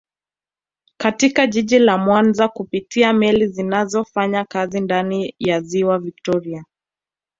Katika 0.97 1.47
jiji 1.47 1.79
la 1.79 1.97
Mwanza 1.97 2.47
kupitia 2.47 3.13
meli 3.13 3.47
zinazofanya 3.47 4.45
kazi 4.45 4.79
ndani 4.81 5.35
ya 5.39 5.61
ziwa 5.61 5.99
viktoria 5.99 6.65